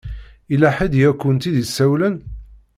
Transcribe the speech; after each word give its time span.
Yella 0.51 0.69
ḥedd 0.77 0.93
i 0.95 1.03
akent-id-isawlen? 1.09 2.15